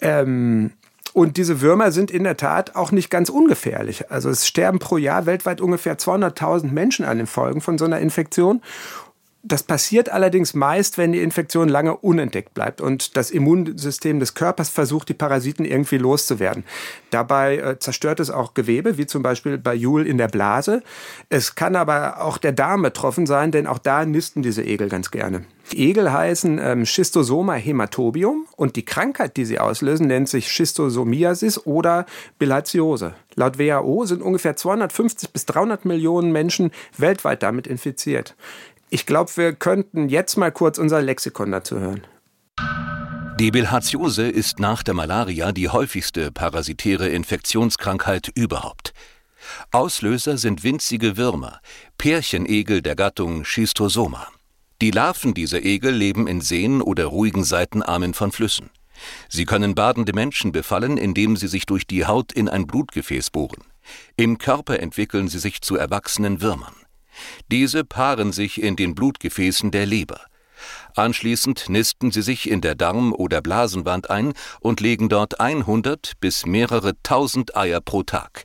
[0.00, 0.72] Ähm,
[1.14, 4.10] und diese Würmer sind in der Tat auch nicht ganz ungefährlich.
[4.10, 8.00] Also es sterben pro Jahr weltweit ungefähr 200.000 Menschen an den Folgen von so einer
[8.00, 8.60] Infektion.
[9.46, 14.70] Das passiert allerdings meist, wenn die Infektion lange unentdeckt bleibt und das Immunsystem des Körpers
[14.70, 16.64] versucht, die Parasiten irgendwie loszuwerden.
[17.10, 20.82] Dabei äh, zerstört es auch Gewebe, wie zum Beispiel bei Jul in der Blase.
[21.28, 25.10] Es kann aber auch der Darm betroffen sein, denn auch da nisten diese Egel ganz
[25.10, 25.44] gerne.
[25.72, 31.66] Die Egel heißen ähm, Schistosoma hematobium und die Krankheit, die sie auslösen, nennt sich Schistosomiasis
[31.66, 32.06] oder
[32.38, 33.14] Bilharziose.
[33.34, 38.36] Laut WHO sind ungefähr 250 bis 300 Millionen Menschen weltweit damit infiziert.
[38.94, 42.06] Ich glaube, wir könnten jetzt mal kurz unser Lexikon dazu hören.
[43.40, 48.92] Die Bilharziose ist nach der Malaria die häufigste parasitäre Infektionskrankheit überhaupt.
[49.72, 51.58] Auslöser sind winzige Würmer,
[51.98, 54.28] Pärchenegel der Gattung Schistosoma.
[54.80, 58.70] Die Larven dieser Egel leben in Seen oder ruhigen Seitenarmen von Flüssen.
[59.28, 63.64] Sie können badende Menschen befallen, indem sie sich durch die Haut in ein Blutgefäß bohren.
[64.16, 66.76] Im Körper entwickeln sie sich zu erwachsenen Würmern.
[67.50, 70.20] Diese paaren sich in den Blutgefäßen der Leber.
[70.94, 76.46] Anschließend nisten sie sich in der Darm- oder Blasenwand ein und legen dort 100 bis
[76.46, 78.44] mehrere tausend Eier pro Tag.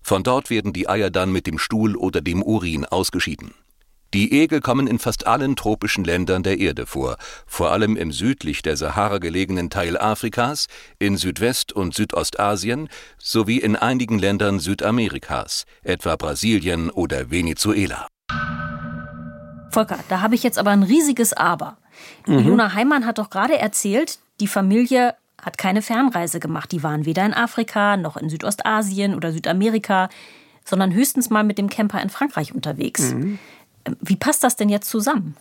[0.00, 3.54] Von dort werden die Eier dann mit dem Stuhl oder dem Urin ausgeschieden.
[4.14, 8.62] Die Egel kommen in fast allen tropischen Ländern der Erde vor, vor allem im südlich
[8.62, 10.68] der Sahara gelegenen Teil Afrikas,
[11.00, 18.06] in Südwest- und Südostasien sowie in einigen Ländern Südamerikas, etwa Brasilien oder Venezuela.
[19.72, 21.76] Volker, da habe ich jetzt aber ein riesiges Aber.
[22.28, 22.38] Mhm.
[22.38, 26.70] Ilona Heimann hat doch gerade erzählt, die Familie hat keine Fernreise gemacht.
[26.70, 30.08] Die waren weder in Afrika noch in Südostasien oder Südamerika,
[30.64, 33.12] sondern höchstens mal mit dem Camper in Frankreich unterwegs.
[33.12, 33.40] Mhm.
[34.00, 35.36] Wie passt das denn jetzt zusammen?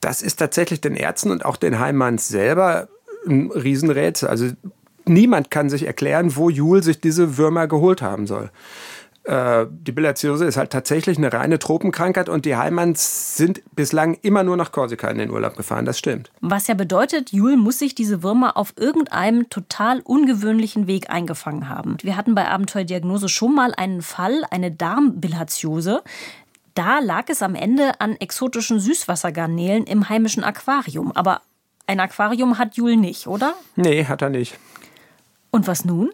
[0.00, 2.88] Das ist tatsächlich den Ärzten und auch den Heimanns selber
[3.26, 4.28] ein Riesenrätsel.
[4.28, 4.48] Also
[5.04, 8.50] niemand kann sich erklären, wo Jul sich diese Würmer geholt haben soll.
[9.24, 14.42] Äh, die Bilharziose ist halt tatsächlich eine reine Tropenkrankheit und die Heimanns sind bislang immer
[14.42, 16.32] nur nach Korsika in den Urlaub gefahren, das stimmt.
[16.40, 21.98] Was ja bedeutet, Jul muss sich diese Würmer auf irgendeinem total ungewöhnlichen Weg eingefangen haben.
[22.02, 26.02] Wir hatten bei Abenteuerdiagnose schon mal einen Fall, eine Darmbilharziose
[26.74, 31.12] Da lag es am Ende an exotischen Süßwassergarnelen im heimischen Aquarium.
[31.12, 31.42] Aber
[31.86, 33.54] ein Aquarium hat Jul nicht, oder?
[33.76, 34.58] Nee, hat er nicht.
[35.50, 36.10] Und was nun?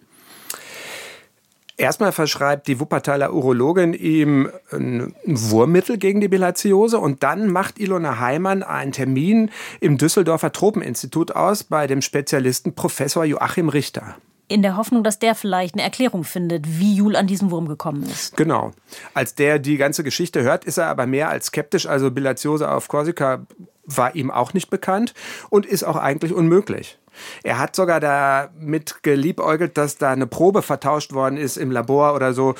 [1.76, 8.18] Erstmal verschreibt die Wuppertaler Urologin ihm ein Wurmmittel gegen die Bilharziose und dann macht Ilona
[8.18, 14.16] Heimann einen Termin im Düsseldorfer Tropeninstitut aus bei dem Spezialisten Professor Joachim Richter.
[14.48, 18.02] In der Hoffnung, dass der vielleicht eine Erklärung findet, wie Jul an diesen Wurm gekommen
[18.04, 18.36] ist.
[18.36, 18.72] Genau.
[19.12, 21.86] Als der die ganze Geschichte hört, ist er aber mehr als skeptisch.
[21.86, 23.46] Also Bilharziose auf Korsika
[23.84, 25.12] war ihm auch nicht bekannt
[25.50, 26.98] und ist auch eigentlich unmöglich.
[27.42, 32.32] Er hat sogar damit geliebäugelt, dass da eine Probe vertauscht worden ist im Labor oder
[32.32, 32.54] so.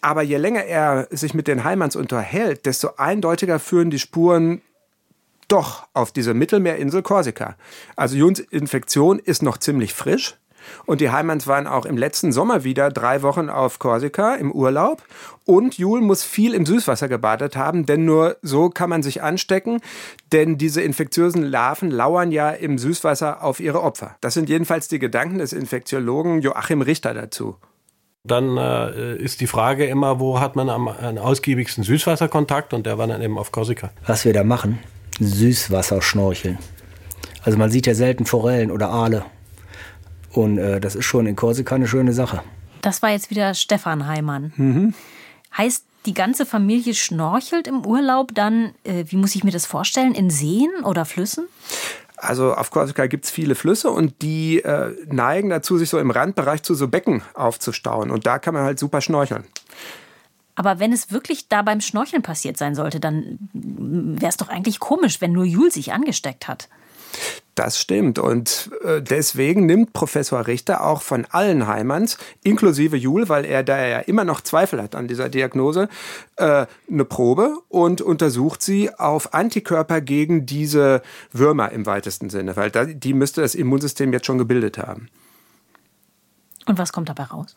[0.00, 4.62] Aber je länger er sich mit den Heimanns unterhält, desto eindeutiger führen die Spuren
[5.48, 7.56] doch auf diese Mittelmeerinsel Korsika.
[7.96, 10.36] Also Juns Infektion ist noch ziemlich frisch.
[10.86, 15.02] Und die Heimanns waren auch im letzten Sommer wieder drei Wochen auf Korsika im Urlaub.
[15.44, 19.80] Und Jul muss viel im Süßwasser gebadet haben, denn nur so kann man sich anstecken.
[20.32, 24.16] Denn diese infektiösen Larven lauern ja im Süßwasser auf ihre Opfer.
[24.20, 27.56] Das sind jedenfalls die Gedanken des Infektiologen Joachim Richter dazu.
[28.24, 32.74] Dann äh, ist die Frage immer, wo hat man am, am ausgiebigsten Süßwasserkontakt?
[32.74, 33.90] Und der war dann eben auf Korsika.
[34.06, 34.78] Was wir da machen,
[35.20, 36.58] Süßwasserschnorcheln.
[37.42, 39.24] Also man sieht ja selten Forellen oder Aale.
[40.38, 42.42] Und äh, das ist schon in Korsika eine schöne Sache.
[42.80, 44.52] Das war jetzt wieder Stefan Heimann.
[44.56, 44.94] Mhm.
[45.56, 50.14] Heißt, die ganze Familie schnorchelt im Urlaub dann, äh, wie muss ich mir das vorstellen,
[50.14, 51.48] in Seen oder Flüssen?
[52.16, 56.10] Also auf Korsika gibt es viele Flüsse und die äh, neigen dazu, sich so im
[56.10, 58.10] Randbereich zu so Becken aufzustauen.
[58.10, 59.44] Und da kann man halt super schnorcheln.
[60.54, 64.78] Aber wenn es wirklich da beim Schnorcheln passiert sein sollte, dann wäre es doch eigentlich
[64.78, 66.68] komisch, wenn nur Jul sich angesteckt hat.
[67.58, 68.20] Das stimmt.
[68.20, 73.84] Und äh, deswegen nimmt Professor Richter auch von allen Heimanns, inklusive Jul, weil er da
[73.84, 75.88] ja immer noch Zweifel hat an dieser Diagnose,
[76.36, 82.70] äh, eine Probe und untersucht sie auf Antikörper gegen diese Würmer im weitesten Sinne, weil
[82.70, 85.08] die müsste das Immunsystem jetzt schon gebildet haben.
[86.66, 87.56] Und was kommt dabei raus?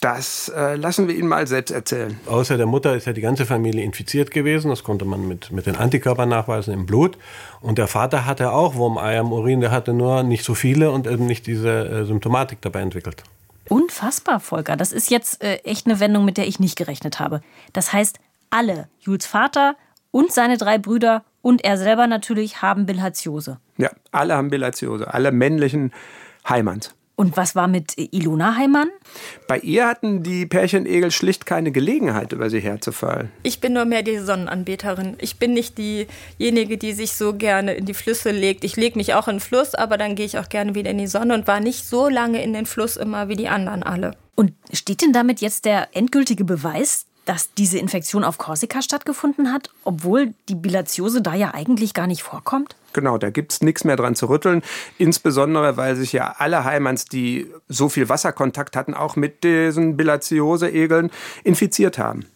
[0.00, 2.18] Das äh, lassen wir ihn mal selbst erzählen.
[2.26, 4.70] Außer der Mutter ist ja die ganze Familie infiziert gewesen.
[4.70, 7.18] Das konnte man mit, mit den Antikörpern nachweisen im Blut.
[7.60, 9.60] Und der Vater hatte auch Wurmeier im Urin.
[9.60, 13.22] Der hatte nur nicht so viele und eben nicht diese äh, Symptomatik dabei entwickelt.
[13.68, 14.76] Unfassbar, Volker.
[14.76, 17.42] Das ist jetzt äh, echt eine Wendung, mit der ich nicht gerechnet habe.
[17.74, 19.76] Das heißt, alle, Jules Vater
[20.10, 23.58] und seine drei Brüder und er selber natürlich, haben Bilharziose.
[23.76, 25.12] Ja, alle haben Bilharziose.
[25.12, 25.92] Alle männlichen
[26.48, 26.94] Heimanns.
[27.22, 28.90] Und was war mit Ilona Heimann?
[29.46, 33.30] Bei ihr hatten die Pärchenegel schlicht keine Gelegenheit, über sie herzufallen.
[33.44, 35.14] Ich bin nur mehr die Sonnenanbeterin.
[35.20, 38.64] Ich bin nicht diejenige, die sich so gerne in die Flüsse legt.
[38.64, 40.98] Ich lege mich auch in den Fluss, aber dann gehe ich auch gerne wieder in
[40.98, 44.16] die Sonne und war nicht so lange in den Fluss immer wie die anderen alle.
[44.34, 49.70] Und steht denn damit jetzt der endgültige Beweis, dass diese Infektion auf Korsika stattgefunden hat,
[49.84, 52.76] obwohl die Bilatiose da ja eigentlich gar nicht vorkommt?
[52.92, 54.62] Genau, da gibt es nichts mehr dran zu rütteln.
[54.98, 61.10] Insbesondere, weil sich ja alle Heimanns, die so viel Wasserkontakt hatten, auch mit diesen Bilatiose-Egeln
[61.44, 62.26] infiziert haben.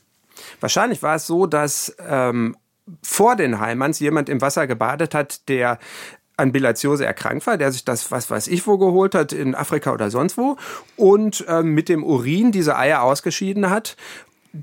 [0.60, 2.56] Wahrscheinlich war es so, dass ähm,
[3.02, 5.78] vor den Heimanns jemand im Wasser gebadet hat, der
[6.36, 9.92] an Bilatiose erkrankt war, der sich das, was weiß ich wo geholt hat, in Afrika
[9.92, 10.56] oder sonst wo,
[10.96, 13.96] und äh, mit dem Urin diese Eier ausgeschieden hat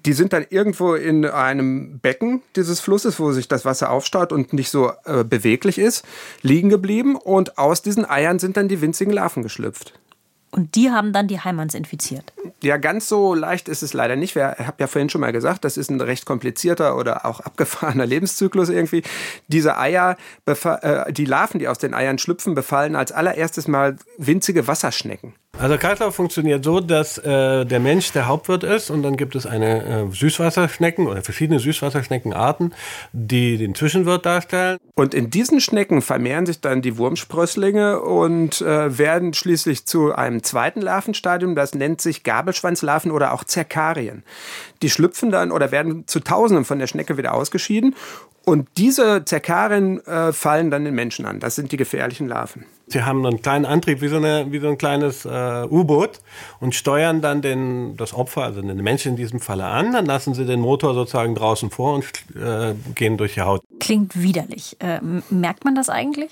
[0.06, 4.54] die sind dann irgendwo in einem Becken dieses Flusses, wo sich das Wasser aufstaut und
[4.54, 6.06] nicht so äh, beweglich ist,
[6.42, 9.94] liegen geblieben und aus diesen Eiern sind dann die winzigen Larven geschlüpft.
[10.54, 12.32] Und die haben dann die Heimanns infiziert.
[12.62, 14.36] Ja, ganz so leicht ist es leider nicht.
[14.36, 18.06] Ich habe ja vorhin schon mal gesagt, das ist ein recht komplizierter oder auch abgefahrener
[18.06, 19.02] Lebenszyklus irgendwie.
[19.48, 24.68] Diese Eier, äh, die Larven, die aus den Eiern schlüpfen, befallen als allererstes mal winzige
[24.68, 25.34] Wasserschnecken.
[25.56, 29.46] Also Kreislauf funktioniert so, dass äh, der Mensch der Hauptwirt ist und dann gibt es
[29.46, 32.74] eine äh, Süßwasserschnecken oder verschiedene Süßwasserschneckenarten,
[33.12, 34.80] die den Zwischenwirt darstellen.
[34.96, 40.42] Und in diesen Schnecken vermehren sich dann die Wurmsprösslinge und äh, werden schließlich zu einem
[40.42, 44.24] zweiten Larvenstadium, das nennt sich Gabelschwanzlarven oder auch Zerkarien.
[44.82, 47.96] Die schlüpfen dann oder werden zu Tausenden von der Schnecke wieder ausgeschieden
[48.44, 51.40] und diese Zerkarien äh, fallen dann den Menschen an.
[51.40, 52.66] Das sind die gefährlichen Larven.
[52.94, 56.20] Sie haben einen kleinen Antrieb wie so, eine, wie so ein kleines äh, U-Boot
[56.60, 59.94] und steuern dann den, das Opfer, also den Menschen in diesem Falle an.
[59.94, 63.64] Dann lassen sie den Motor sozusagen draußen vor und äh, gehen durch die Haut.
[63.80, 64.78] Klingt widerlich.
[64.80, 65.00] Äh,
[65.32, 66.30] merkt man das eigentlich?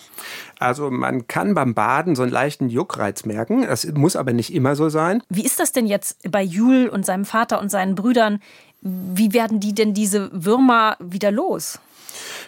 [0.59, 3.63] Also man kann beim Baden so einen leichten Juckreiz merken.
[3.63, 5.23] Das muss aber nicht immer so sein.
[5.29, 8.39] Wie ist das denn jetzt bei Jul und seinem Vater und seinen Brüdern?
[8.81, 11.79] Wie werden die denn diese Würmer wieder los?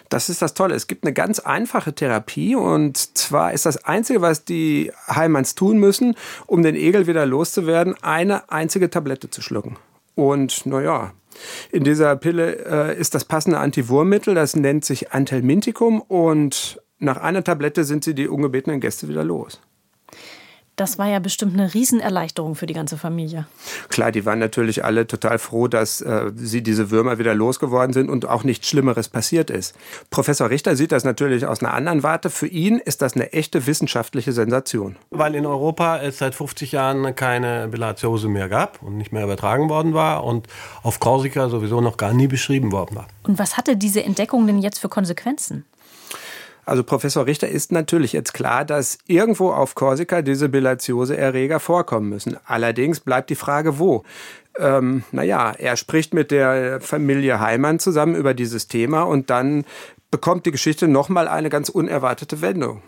[0.08, 0.74] Das ist das Tolle.
[0.74, 5.78] Es gibt eine ganz einfache Therapie und zwar ist das Einzige, was die Heimanns tun
[5.78, 6.14] müssen,
[6.46, 9.76] um den Egel wieder loszuwerden, eine einzige Tablette zu schlucken.
[10.14, 11.12] Und naja,
[11.70, 17.44] In dieser Pille äh, ist das passende Antiwurmmittel, das nennt sich Antelmintikum und nach einer
[17.44, 19.60] Tablette sind sie die ungebetenen Gäste wieder los.
[20.76, 23.46] Das war ja bestimmt eine Riesenerleichterung für die ganze Familie.
[23.88, 28.10] Klar, die waren natürlich alle total froh, dass äh, sie diese Würmer wieder losgeworden sind
[28.10, 29.76] und auch nichts Schlimmeres passiert ist.
[30.10, 32.28] Professor Richter sieht das natürlich aus einer anderen Warte.
[32.28, 34.96] Für ihn ist das eine echte wissenschaftliche Sensation.
[35.10, 39.68] Weil in Europa es seit 50 Jahren keine Bilharziose mehr gab und nicht mehr übertragen
[39.68, 40.48] worden war und
[40.82, 43.06] auf Korsika sowieso noch gar nie beschrieben worden war.
[43.22, 45.64] Und was hatte diese Entdeckung denn jetzt für Konsequenzen?
[46.66, 52.36] Also Professor Richter ist natürlich jetzt klar, dass irgendwo auf Korsika diese Bilharziose-Erreger vorkommen müssen.
[52.46, 54.04] Allerdings bleibt die Frage, wo.
[54.58, 59.64] Ähm, naja, er spricht mit der Familie Heimann zusammen über dieses Thema und dann
[60.10, 62.82] bekommt die Geschichte nochmal eine ganz unerwartete Wendung.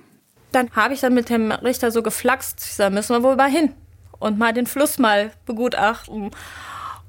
[0.53, 3.73] Dann habe ich dann mit dem Richter so geflaxt, da müssen wir wohl mal hin
[4.19, 6.31] und mal den Fluss mal begutachten.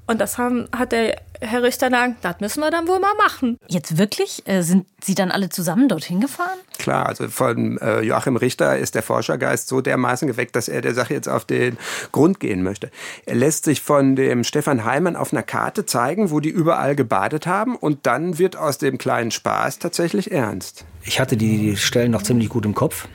[0.08, 3.58] Und das haben, hat der Herr Richter gesagt, das müssen wir dann wohl mal machen.
[3.68, 4.42] Jetzt wirklich?
[4.48, 6.58] Äh, sind Sie dann alle zusammen dorthin gefahren?
[6.78, 10.94] Klar, also von äh, Joachim Richter ist der Forschergeist so dermaßen geweckt, dass er der
[10.94, 11.76] Sache jetzt auf den
[12.10, 12.90] Grund gehen möchte.
[13.26, 17.46] Er lässt sich von dem Stefan Heimann auf einer Karte zeigen, wo die überall gebadet
[17.46, 20.86] haben und dann wird aus dem kleinen Spaß tatsächlich ernst.
[21.04, 23.06] Ich hatte die Stellen noch ziemlich gut im Kopf.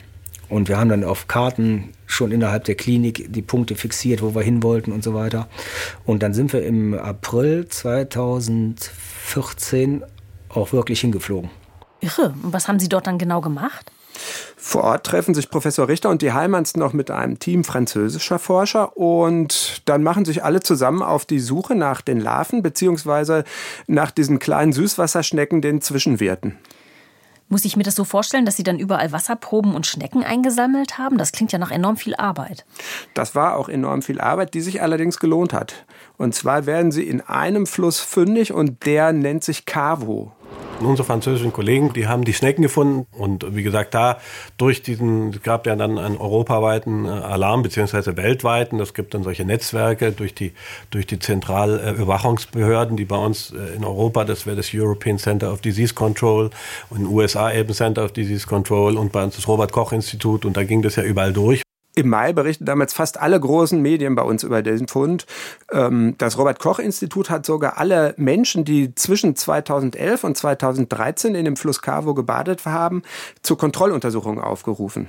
[0.48, 4.42] Und wir haben dann auf Karten schon innerhalb der Klinik die Punkte fixiert, wo wir
[4.42, 5.48] hin wollten und so weiter.
[6.04, 10.04] Und dann sind wir im April 2014
[10.48, 11.50] auch wirklich hingeflogen.
[12.00, 12.34] Irre.
[12.42, 13.90] Und was haben Sie dort dann genau gemacht?
[14.56, 18.96] Vor Ort treffen sich Professor Richter und die Heimanns noch mit einem Team französischer Forscher
[18.96, 23.44] und dann machen sich alle zusammen auf die Suche nach den Larven beziehungsweise
[23.86, 26.56] nach diesen kleinen Süßwasserschnecken, den Zwischenwirten.
[27.48, 31.18] Muss ich mir das so vorstellen, dass Sie dann überall Wasserproben und Schnecken eingesammelt haben?
[31.18, 32.64] Das klingt ja nach enorm viel Arbeit.
[33.12, 35.84] Das war auch enorm viel Arbeit, die sich allerdings gelohnt hat.
[36.16, 40.32] Und zwar werden Sie in einem Fluss fündig und der nennt sich Cavo.
[40.80, 43.06] Unsere französischen Kollegen, die haben die Schnecken gefunden.
[43.12, 44.18] Und wie gesagt, da
[44.58, 49.22] durch diesen, es gab ja dann einen europaweiten äh, Alarm beziehungsweise weltweiten, es gibt dann
[49.22, 50.52] solche Netzwerke durch die,
[50.90, 55.60] durch die Zentralüberwachungsbehörden, die bei uns äh, in Europa, das wäre das European Center of
[55.60, 56.50] Disease Control
[56.90, 59.92] und in den USA eben Center of Disease Control und bei uns das Robert Koch
[59.92, 60.44] Institut.
[60.44, 61.62] Und da ging das ja überall durch.
[61.96, 65.26] Im Mai berichten damals fast alle großen Medien bei uns über den Fund.
[65.70, 71.44] Ähm, das Robert Koch Institut hat sogar alle Menschen, die zwischen 2011 und 2013 in
[71.44, 73.02] dem Fluss Cavo gebadet haben,
[73.42, 75.08] zur Kontrolluntersuchung aufgerufen.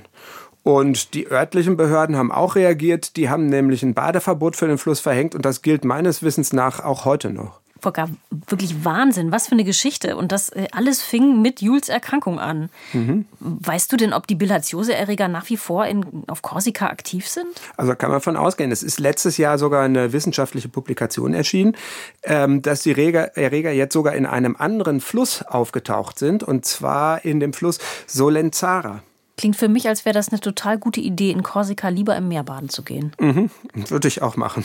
[0.62, 3.16] Und die örtlichen Behörden haben auch reagiert.
[3.16, 6.80] Die haben nämlich ein Badeverbot für den Fluss verhängt und das gilt meines Wissens nach
[6.80, 7.60] auch heute noch.
[7.80, 9.32] Volker, wirklich Wahnsinn.
[9.32, 10.16] Was für eine Geschichte.
[10.16, 12.70] Und das äh, alles fing mit Jules Erkrankung an.
[12.92, 13.26] Mhm.
[13.40, 17.48] Weißt du denn, ob die Bilharziose-Erreger nach wie vor in, auf Korsika aktiv sind?
[17.76, 18.72] Also kann man von ausgehen.
[18.72, 21.76] Es ist letztes Jahr sogar eine wissenschaftliche Publikation erschienen,
[22.22, 26.42] ähm, dass die Erreger jetzt sogar in einem anderen Fluss aufgetaucht sind.
[26.42, 29.02] Und zwar in dem Fluss Solenzara.
[29.36, 32.42] Klingt für mich, als wäre das eine total gute Idee, in Korsika lieber im Meer
[32.42, 33.12] baden zu gehen.
[33.20, 34.64] Mhm, würde ich auch machen.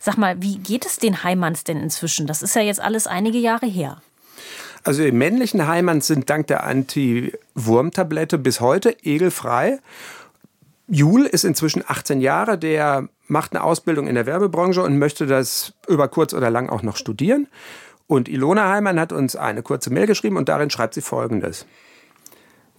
[0.00, 2.28] Sag mal, wie geht es den Heimanns denn inzwischen?
[2.28, 4.00] Das ist ja jetzt alles einige Jahre her.
[4.84, 9.78] Also die männlichen Heimanns sind dank der Anti-Wurm-Tablette bis heute egelfrei.
[10.86, 15.72] Jul ist inzwischen 18 Jahre, der macht eine Ausbildung in der Werbebranche und möchte das
[15.86, 17.48] über kurz oder lang auch noch studieren.
[18.06, 21.66] Und Ilona Heimann hat uns eine kurze Mail geschrieben und darin schreibt sie Folgendes.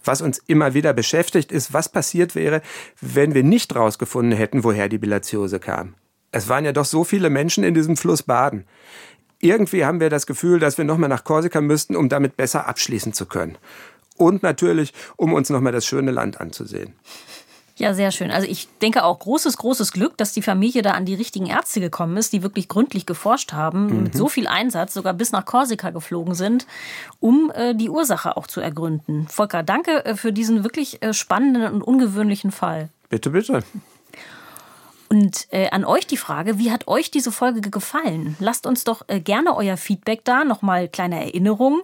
[0.04, 2.62] Was uns immer wieder beschäftigt, ist, was passiert wäre,
[3.00, 5.94] wenn wir nicht rausgefunden hätten, woher die Bilatiose kam.
[6.32, 8.64] Es waren ja doch so viele Menschen in diesem Fluss baden.
[9.40, 13.12] Irgendwie haben wir das Gefühl, dass wir nochmal nach Korsika müssten, um damit besser abschließen
[13.12, 13.58] zu können.
[14.16, 16.94] Und natürlich, um uns nochmal das schöne Land anzusehen.
[17.82, 18.30] Ja, sehr schön.
[18.30, 21.80] Also ich denke auch großes, großes Glück, dass die Familie da an die richtigen Ärzte
[21.80, 24.02] gekommen ist, die wirklich gründlich geforscht haben, mhm.
[24.04, 26.68] mit so viel Einsatz sogar bis nach Korsika geflogen sind,
[27.18, 29.26] um äh, die Ursache auch zu ergründen.
[29.26, 32.88] Volker, danke äh, für diesen wirklich äh, spannenden und ungewöhnlichen Fall.
[33.08, 33.64] Bitte, bitte.
[35.12, 38.34] Und äh, an euch die Frage, wie hat euch diese Folge gefallen?
[38.38, 40.42] Lasst uns doch äh, gerne euer Feedback da.
[40.42, 41.82] Nochmal kleine Erinnerung.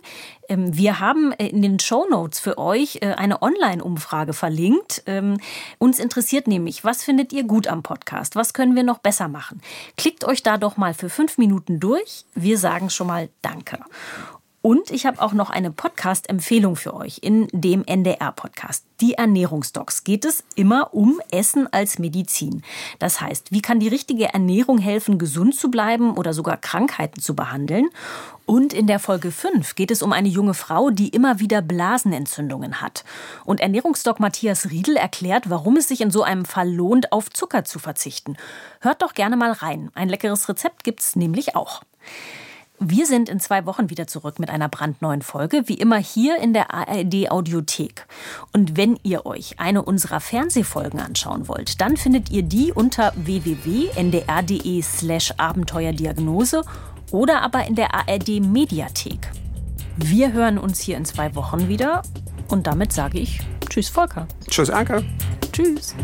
[0.48, 5.02] Ähm, wir haben äh, in den Show Notes für euch äh, eine Online-Umfrage verlinkt.
[5.04, 5.36] Ähm,
[5.76, 8.34] uns interessiert nämlich, was findet ihr gut am Podcast?
[8.34, 9.60] Was können wir noch besser machen?
[9.98, 12.24] Klickt euch da doch mal für fünf Minuten durch.
[12.34, 13.78] Wir sagen schon mal Danke.
[14.60, 18.84] Und ich habe auch noch eine Podcast-Empfehlung für euch in dem NDR-Podcast.
[19.00, 22.62] Die Ernährungsdocs geht es immer um Essen als Medizin.
[22.98, 27.36] Das heißt, wie kann die richtige Ernährung helfen, gesund zu bleiben oder sogar Krankheiten zu
[27.36, 27.88] behandeln?
[28.46, 32.80] Und in der Folge 5 geht es um eine junge Frau, die immer wieder Blasenentzündungen
[32.80, 33.04] hat.
[33.44, 37.62] Und Ernährungsdoc Matthias Riedel erklärt, warum es sich in so einem Fall lohnt, auf Zucker
[37.62, 38.36] zu verzichten.
[38.80, 39.92] Hört doch gerne mal rein.
[39.94, 41.82] Ein leckeres Rezept gibt's nämlich auch.
[42.80, 46.52] Wir sind in zwei Wochen wieder zurück mit einer brandneuen Folge, wie immer hier in
[46.52, 48.06] der ARD Audiothek.
[48.52, 54.82] Und wenn ihr euch eine unserer Fernsehfolgen anschauen wollt, dann findet ihr die unter www.ndr.de
[54.82, 56.62] slash Abenteuerdiagnose
[57.10, 59.28] oder aber in der ARD Mediathek.
[59.96, 62.02] Wir hören uns hier in zwei Wochen wieder
[62.48, 64.28] und damit sage ich Tschüss Volker.
[64.48, 65.04] Tschüss Anke.
[65.52, 65.96] Tschüss.